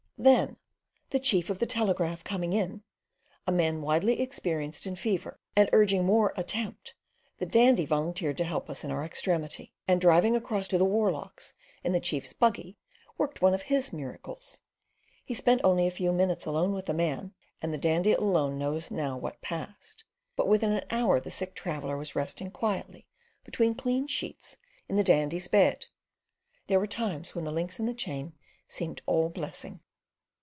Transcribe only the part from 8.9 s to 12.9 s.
our extremity, and, driving across to the Warlochs in the chief's buggy